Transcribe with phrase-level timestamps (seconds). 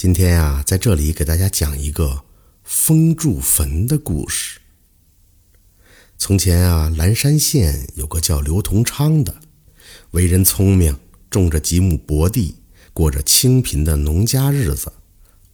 [0.00, 2.22] 今天啊，在这里给大家讲一个
[2.62, 4.60] 封住坟的故事。
[6.16, 9.34] 从前啊，蓝山县有个叫刘同昌的，
[10.12, 10.96] 为人聪明，
[11.28, 12.54] 种着几亩薄地，
[12.92, 14.92] 过着清贫的农家日子。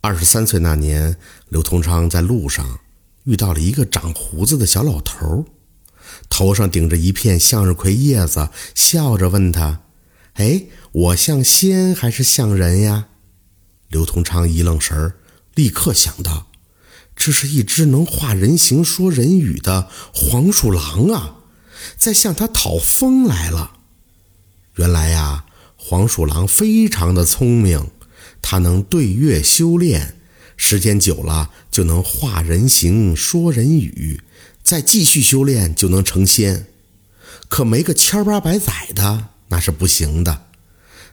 [0.02, 1.16] 二十三岁那年，
[1.48, 2.80] 刘同昌在路上
[3.22, 5.46] 遇到了一个长胡子的小老头，
[6.28, 9.80] 头上顶着一片向日葵叶子，笑着问他
[10.36, 13.08] ：“哎，我像仙还是像人呀？”
[13.94, 15.14] 刘同昌一愣神儿，
[15.54, 16.48] 立刻想到，
[17.14, 21.36] 这是一只能化人形、说人语的黄鼠狼啊，
[21.96, 23.76] 在向他讨风来了。
[24.74, 25.44] 原来呀，
[25.76, 27.92] 黄鼠狼非常的聪明，
[28.42, 30.16] 它能对月修炼，
[30.56, 34.22] 时间久了就能化人形、说人语，
[34.64, 36.66] 再继续修炼就能成仙。
[37.48, 40.46] 可没个千八百载的，那是不行的。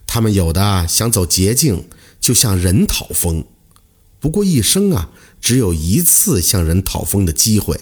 [0.08, 1.88] 他们有的想走捷径。
[2.22, 3.44] 就向人讨封，
[4.20, 5.10] 不过一生啊，
[5.42, 7.82] 只有一次向人讨封的机会。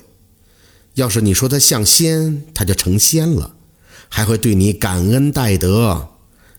[0.96, 3.56] 要是你说他像仙，他就成仙了，
[4.08, 6.16] 还会对你感恩戴德；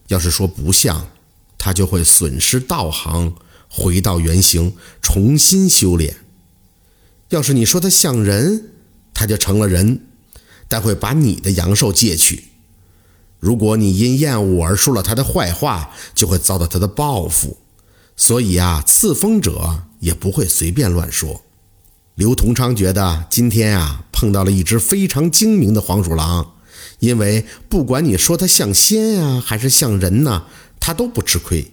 [0.09, 1.09] 要是说不像，
[1.57, 3.35] 他就会损失道行，
[3.69, 6.17] 回到原形，重新修炼。
[7.31, 8.71] 要是你说他像人，
[9.15, 10.07] 他就成了人，
[10.69, 12.45] 但会把你的阳寿借去。
[13.39, 17.57] 如果你因厌恶而说了他的坏话，就会遭到他的报复。
[18.21, 21.41] 所以啊，赐封者也不会随便乱说。
[22.17, 26.53] 刘同昌觉得今天啊碰到了一只非常精明的黄鼠狼，
[26.99, 30.45] 因为不管你说它像仙呀还是像人呢，
[30.79, 31.73] 它都不吃亏。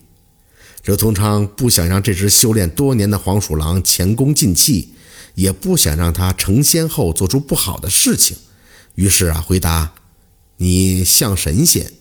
[0.86, 4.94] 刘同昌不想让这只修炼多年的黄鼠狼前功尽弃，
[5.36, 8.38] 也不想让它成仙后做出不好的事情，
[8.96, 9.96] 于是啊回答
[10.56, 11.92] ：“你像神仙，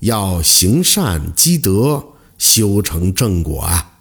[0.00, 3.98] 要行善积德。”修成正果啊！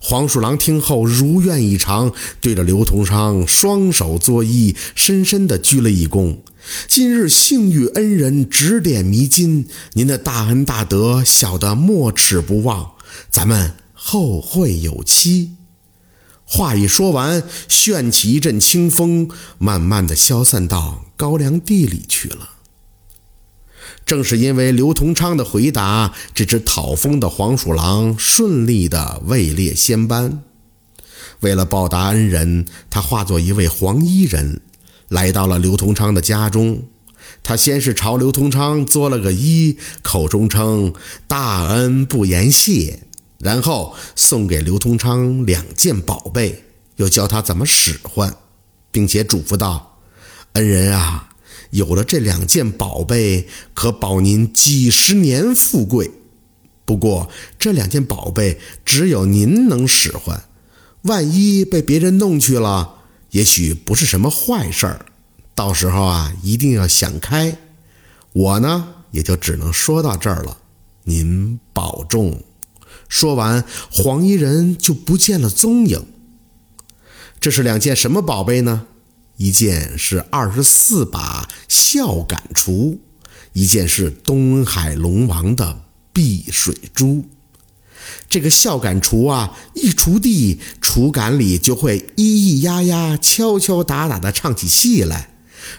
[0.00, 6.38] 黄鼠狼听后如愿以偿，对着刘同昌双手作揖，深深地鞠了一躬。
[6.86, 12.92] 今日幸遇恩人指点迷津，您的大恩大德，小的没齿不忘。
[13.28, 15.56] 咱们后会有期。
[16.44, 22.50] 话一说完，旋起一阵清风，慢慢地消散到高粱地里去了。
[24.08, 30.42] 正是因为刘同昌的回答，这只讨封的黄鼠狼顺利地位列仙班。
[31.40, 34.62] 为了报答恩人，他化作一位黄衣人，
[35.08, 36.84] 来到了刘同昌的家中。
[37.42, 40.94] 他先是朝刘同昌作了个揖，口中称
[41.26, 43.00] 大恩不言谢，
[43.38, 46.64] 然后送给刘同昌两件宝贝，
[46.96, 48.34] 又教他怎么使唤，
[48.90, 49.98] 并且嘱咐道
[50.54, 51.26] ：“恩人啊。”
[51.70, 56.10] 有了这两件宝贝，可保您几十年富贵。
[56.84, 60.44] 不过这两件宝贝只有您能使唤，
[61.02, 62.94] 万一被别人弄去了，
[63.30, 65.06] 也许不是什么坏事儿。
[65.54, 67.58] 到时候啊，一定要想开。
[68.32, 70.58] 我呢，也就只能说到这儿了。
[71.04, 72.42] 您保重。
[73.08, 76.06] 说完，黄衣人就不见了踪影。
[77.40, 78.86] 这是两件什么宝贝呢？
[79.38, 82.98] 一件是二十四把孝感锄，
[83.52, 85.82] 一件是东海龙王的
[86.12, 87.24] 碧水珠。
[88.28, 95.30] 这个孝感锄啊，一锄地，锄杆里就会咿咿呀呀、敲敲打打的唱起戏来。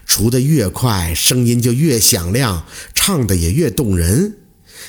[0.07, 2.65] 锄得越快，声音就越响亮，
[2.95, 4.37] 唱的也越动人。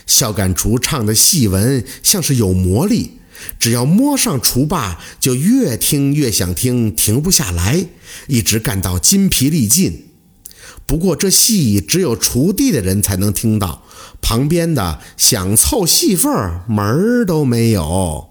[0.07, 3.19] 孝感锄唱的戏文像是有魔力。
[3.59, 7.87] 只要摸上锄把，就越听越想听，停不下来，
[8.28, 10.06] 一直干到筋疲力尽。
[10.87, 13.84] 不过这戏只有锄地的人才能听到，
[14.21, 16.33] 旁边的想凑戏份
[16.69, 18.31] 门儿都没有。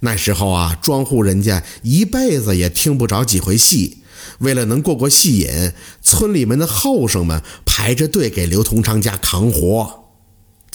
[0.00, 3.98] 那时候啊，庄户人家一辈子也听不着几回戏，
[4.38, 9.99] 为了能过过戏瘾，村里面的后生们排着队给刘同昌家扛活。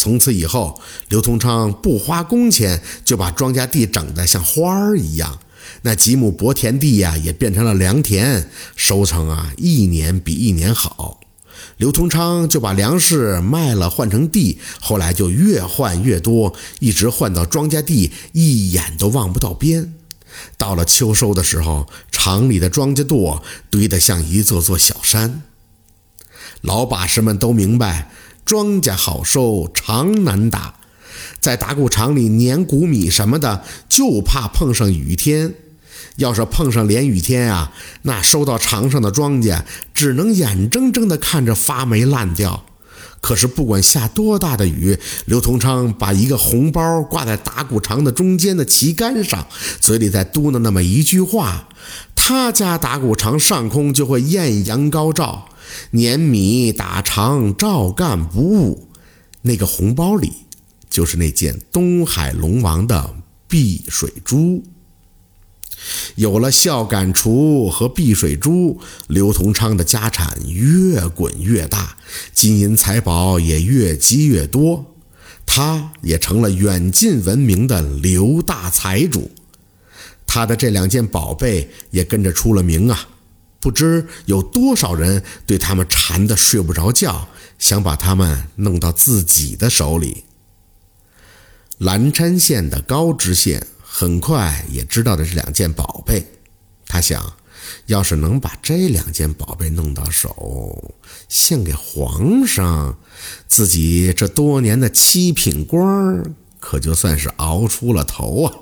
[0.06, 0.80] 从此以后，
[1.10, 5.40] 刘同昌不花工钱就把庄稼地整得像花儿一样，
[5.82, 11.20] 那几亩薄田地呀也变成了良田，收成啊一年比一年好。
[11.78, 19.96] 刘同昌就把粮食卖了换成地，后来就越换越多，一直换到庄稼地一眼都望不到边。
[20.56, 23.42] 到了秋收的时候，厂里的庄稼垛
[23.72, 25.42] 堆得像一座座小山。
[26.62, 28.12] 老把式们都明白。
[28.46, 30.76] 庄稼好收，常难打。
[31.40, 35.56] 在打谷场里碾谷米什么的，就怕碰上雨天。
[36.18, 39.64] 要是碰上连雨天啊，那收到场上的庄稼，
[39.94, 42.64] 只能眼睁睁地看着发霉烂掉。
[43.20, 49.48] 可是不管下多大的雨，刘同昌把一个红包挂在打谷场的中间的旗杆上，
[49.82, 51.68] 嘴里在嘟囔那么一句话，
[52.16, 55.50] 他家打谷场上空就会艳阳高照，
[55.92, 58.88] 碾米打长照干不误。
[59.42, 60.32] 那个红包里，
[60.90, 63.16] 就是那件东海龙王的
[63.48, 64.64] 碧水珠。
[66.16, 71.96] 有了孝感锄和碧水珠，刘同昌的家产越滚越大，
[72.34, 74.96] 金银财宝也越积越多，
[75.46, 79.30] 他也成了远近闻名的刘大财主。
[80.26, 83.08] 他的这两件宝贝也跟着出了名啊！
[83.66, 87.28] 不知有多少人对他们馋得睡不着觉，
[87.58, 90.24] 想把他们弄到自己的手里。
[91.80, 93.66] 蓝山县的高知县。
[93.98, 96.28] 很快也知道了这两件宝贝，
[96.86, 97.34] 他想，
[97.86, 100.94] 要是能把这两件宝贝弄到手，
[101.30, 102.98] 献给皇上，
[103.48, 108.54] 自己这多年的七品官可就算是熬出了头啊！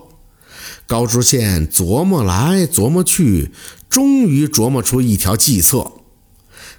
[0.87, 3.51] 高知县琢磨来琢磨去，
[3.89, 5.91] 终于琢磨出一条计策。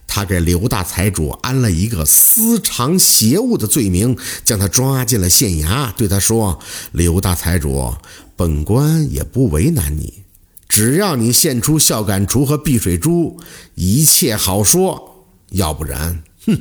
[0.06, 6.60] 他给刘大财主安了一个私藏邪物的罪名，将他抓进了县衙，对他说
[6.92, 7.94] ：“刘大财主。”
[8.36, 10.24] 本官也不为难你，
[10.68, 13.38] 只要你献出孝感锄和碧水珠，
[13.76, 16.60] 一切好说；要不然，哼，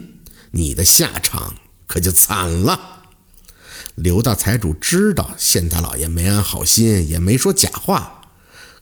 [0.51, 1.55] 你的下场
[1.87, 2.92] 可就惨了。
[3.95, 8.21] 刘大财主知道县大老爷没安好心，也没说假话，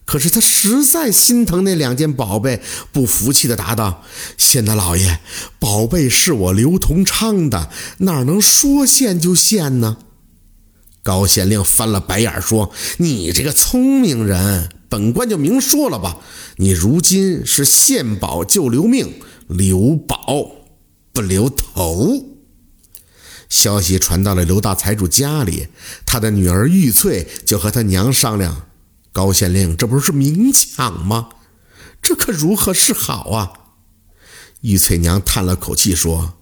[0.05, 2.61] 可是他实在心疼那两件宝贝，
[2.93, 4.03] 不服气的答道
[4.37, 5.19] ：“县大老爷，
[5.59, 7.69] 宝贝是我刘同昌的，
[7.99, 9.97] 哪能说献就献呢？”
[11.03, 16.19] 高县令翻了白眼说：“你这个聪明人，本官就明说了吧。
[16.55, 19.15] 你如今是献宝就留命，
[19.47, 20.17] 留宝
[21.11, 22.27] 不留头。”
[23.51, 25.67] 消息传到了刘大财主家里，
[26.05, 28.67] 他的女儿玉翠就和他娘商量
[29.11, 31.29] ：“高县令，这不是明抢吗？
[32.01, 33.51] 这可如何是好啊？”
[34.61, 36.37] 玉翠娘叹了口气说：“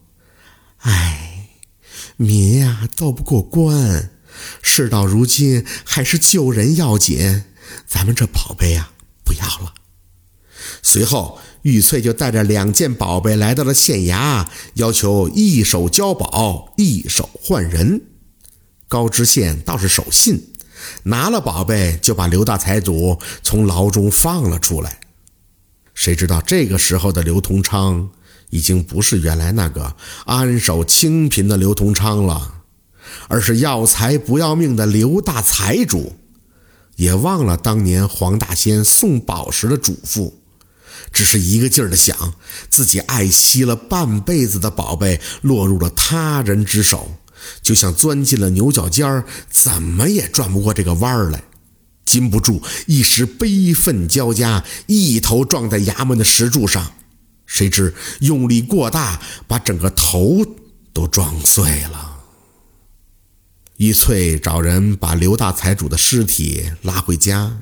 [0.86, 1.50] 哎，
[2.16, 4.12] 民呀斗不过官。”
[4.62, 7.44] 事到如今，还是救人要紧。
[7.88, 8.92] 咱们这宝贝呀，
[9.26, 9.74] 不要了。
[10.84, 14.46] 随后，玉翠就带着两件宝贝来到了县衙，
[14.76, 18.02] 要求一手交宝，一手换人。
[18.88, 20.54] 高知县倒是守信，
[21.04, 25.00] 拿了宝贝就把刘大财主从牢中放了出来。
[25.94, 28.10] 谁知道这个时候的刘同昌，
[28.50, 29.96] 已经不是原来那个
[30.26, 32.56] 安守清贫的刘同昌了。
[33.28, 36.16] 而是要财不要命的刘大财主，
[36.96, 40.32] 也忘了当年黄大仙送宝时的嘱咐，
[41.12, 42.34] 只是一个劲儿的想
[42.70, 47.20] 自己爱惜了半辈子的宝贝落入了他人之手，
[47.62, 51.44] 就像钻进了牛角尖儿，怎么也转不过这个弯儿来，
[52.06, 56.94] 禁不住一时悲愤交加，一头撞在衙门的石柱上，
[57.46, 60.46] 谁知用力过大，把整个头
[60.94, 62.18] 都撞碎了。
[63.78, 67.62] 玉翠找人把刘大财主的尸体拉回家，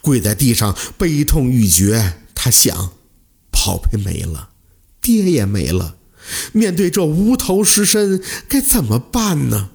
[0.00, 2.18] 跪在地上悲痛欲绝。
[2.44, 2.90] 他想，
[3.52, 4.48] 宝贝没了，
[5.00, 5.94] 爹也没了，
[6.50, 9.70] 面对这无头尸身，该怎么办呢？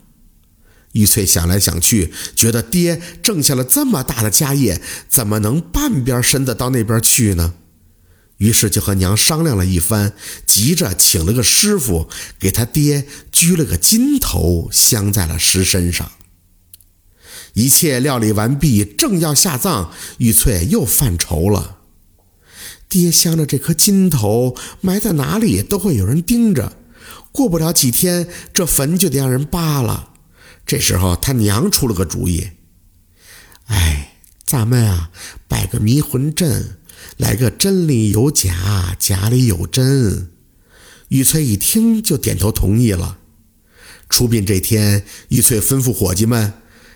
[0.92, 7.54] 玉翠想来想去，觉得爹挣下了这么大的家业，怎么能半边身子到那边去呢？
[8.36, 10.12] 于是就和娘商量了一番，
[10.46, 16.12] 急着请了个师傅，给他爹鞠了个金头，镶在了尸身上。
[17.54, 21.77] 一切料理完毕，正要下葬，玉翠又犯愁了：
[22.90, 26.74] 爹镶着这颗金头，埋在哪里都会有人盯着，
[27.32, 30.12] 过不了几天，这坟就得让人扒了。
[30.66, 32.50] 这时候，他娘出了个主意：
[33.66, 34.14] 哎，
[34.46, 35.12] 咱们啊，
[35.48, 36.78] 摆个迷魂阵。
[37.18, 40.32] 来个真里有假，假里有真。
[41.10, 43.20] 玉翠一听就点头同意了。
[44.10, 46.54] 出殡这天，玉翠吩咐伙计们：“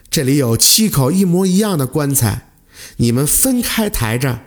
[0.10, 2.52] 这里有七口一模一样的棺材，
[2.98, 4.42] 你们分开抬着。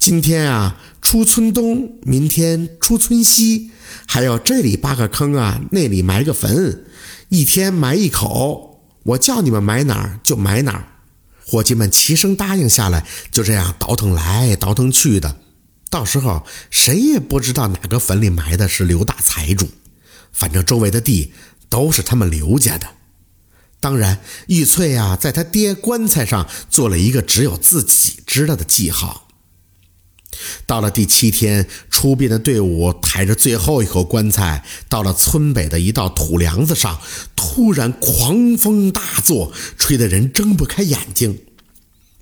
[0.00, 3.70] 今天啊，出村东，明天出村西，
[4.06, 6.86] 还有这里扒个坑啊，那里埋个坟，
[7.28, 8.82] 一天埋一口。
[9.02, 10.88] 我叫你们埋哪儿就埋哪儿。”
[11.44, 15.36] 伙计们齐声答应下来，就这样倒腾来倒腾去的，
[15.90, 19.68] 到时候谁也不知道哪个坟里埋的是刘大财主，
[20.32, 21.34] 反正周围的地
[21.68, 22.86] 都是他们刘家的。
[23.78, 29.26] 当然，玉翠啊，在他爹棺材上做了一个只有自己知道的记号。
[30.66, 37.00] 到了第七天，出殡的队伍抬着最后一口棺材，到了村北的一道土梁子上，
[37.34, 41.38] 突然狂风大作，吹得人睁不开眼睛。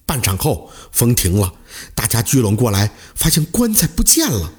[0.07, 1.53] 半晌后，风停了，
[1.95, 4.53] 大家聚拢过来，发现棺材不见了，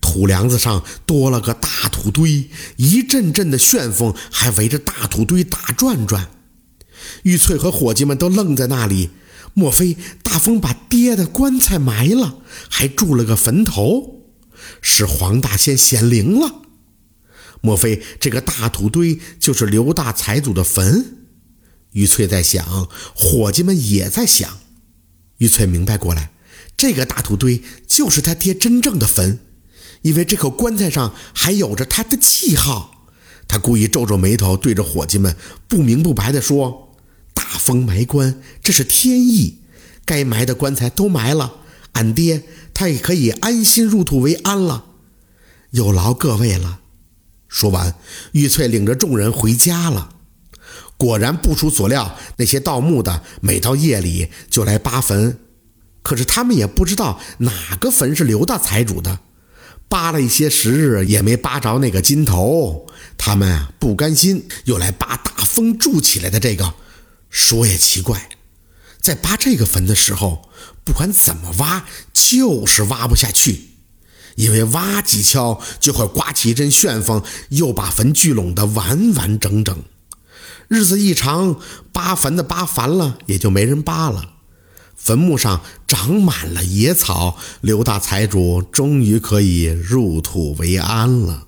[0.00, 6.30] 土梁子上多了个大土堆，一阵阵的旋风还围着大土堆打转转。
[7.24, 9.10] 玉翠和伙计们都愣在那里。
[9.54, 14.26] 莫非大风把爹的棺材埋了，还筑了个坟头，
[14.82, 16.62] 使黄大仙显灵了？
[17.62, 21.16] 莫非这个大土堆就是刘大财主的坟？
[21.92, 24.58] 玉翠在想，伙计们也在想。
[25.38, 26.32] 玉翠明白过来，
[26.76, 29.38] 这个大土堆就是他爹真正的坟，
[30.02, 33.06] 因为这口棺材上还有着他的记号。
[33.48, 35.34] 他故意皱皱眉头，对着伙计们
[35.66, 36.85] 不明不白地说。
[37.56, 39.62] 大风埋棺，这是天意。
[40.04, 41.54] 该埋的棺材都埋了，
[41.92, 42.42] 俺爹
[42.74, 44.84] 他也可以安心入土为安了。
[45.70, 46.80] 有劳各位了。
[47.48, 47.94] 说完，
[48.32, 50.10] 玉翠领着众人回家了。
[50.98, 55.38] 果然不出所料，那些盗墓的每到夜里就来扒坟，
[56.02, 59.20] 可是他们也不知道哪个坟是刘大财主的。
[59.88, 62.86] 扒了一些时日，也没扒着那个金头。
[63.16, 66.74] 他们不甘心，又来扒大风筑起来的这个。
[67.30, 68.28] 说也奇怪，
[69.00, 70.48] 在扒这个坟的时候，
[70.84, 73.70] 不管怎么挖，就是挖不下去，
[74.36, 79.84] 因为挖几锹就会刮起一阵旋风，又把坟聚拢得完完整整。
[80.68, 81.60] 日子一长，
[81.92, 84.32] 扒坟的扒烦了，也就没人扒了。
[84.96, 91.46] 坟墓上长满了野草，刘大财主终于可以入土为安了。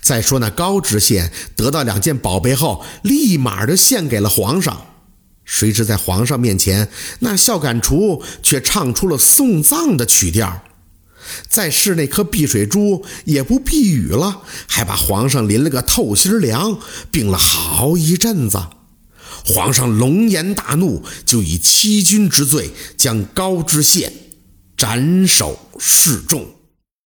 [0.00, 4.86] 再说那高知县得到两件宝贝后，立马就献给了皇上。
[5.44, 6.88] 谁知在皇上面前，
[7.18, 10.62] 那孝感厨却唱出了送葬的曲调。
[11.48, 16.78] 再试那颗避水珠，也不避雨了，还把皇上淋了个透心凉，
[17.10, 18.60] 病了好一阵子。
[19.44, 24.12] 皇上龙颜大怒，就以欺君之罪将高知县
[24.76, 26.46] 斩首示众。